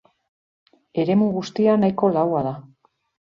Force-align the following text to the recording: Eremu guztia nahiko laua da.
Eremu 1.03 1.27
guztia 1.35 1.75
nahiko 1.83 2.11
laua 2.17 2.43
da. 2.51 2.55